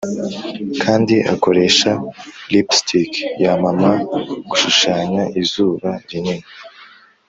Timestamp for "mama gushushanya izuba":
3.63-5.89